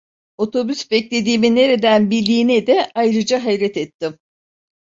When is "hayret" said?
3.45-3.77